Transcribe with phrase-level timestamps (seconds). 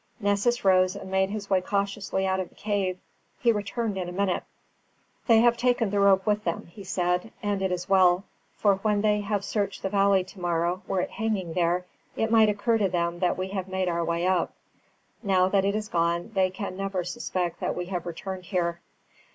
[0.19, 2.97] Nessus rose and made his way cautiously out of the cave.
[3.39, 4.45] He returned in a minute.
[5.27, 8.23] "They have taken the rope with them," he said, "and it is well,
[8.55, 11.85] for when they have searched the valley tomorrow, were it hanging there,
[12.15, 14.55] it might occur to them that we have made our way up.
[15.21, 18.81] Now that it is gone they can never suspect that we have returned here."